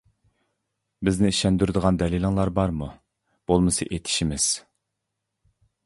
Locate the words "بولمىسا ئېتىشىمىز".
3.53-4.53